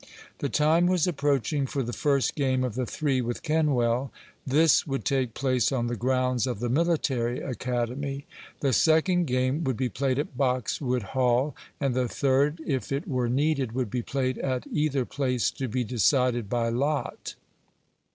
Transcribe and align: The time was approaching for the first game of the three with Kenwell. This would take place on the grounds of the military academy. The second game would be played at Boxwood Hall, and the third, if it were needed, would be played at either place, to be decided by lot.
The 0.39 0.49
time 0.49 0.87
was 0.87 1.05
approaching 1.05 1.67
for 1.67 1.83
the 1.83 1.93
first 1.93 2.33
game 2.33 2.63
of 2.63 2.73
the 2.73 2.87
three 2.87 3.21
with 3.21 3.43
Kenwell. 3.43 4.09
This 4.47 4.87
would 4.87 5.05
take 5.05 5.35
place 5.35 5.71
on 5.71 5.85
the 5.85 5.95
grounds 5.95 6.47
of 6.47 6.59
the 6.59 6.69
military 6.69 7.39
academy. 7.39 8.25
The 8.61 8.73
second 8.73 9.25
game 9.25 9.63
would 9.63 9.77
be 9.77 9.89
played 9.89 10.17
at 10.17 10.35
Boxwood 10.35 11.03
Hall, 11.13 11.55
and 11.79 11.93
the 11.93 12.07
third, 12.07 12.61
if 12.65 12.91
it 12.91 13.07
were 13.07 13.29
needed, 13.29 13.73
would 13.73 13.91
be 13.91 14.01
played 14.01 14.39
at 14.39 14.65
either 14.71 15.05
place, 15.05 15.51
to 15.51 15.67
be 15.67 15.83
decided 15.83 16.49
by 16.49 16.69
lot. 16.69 17.35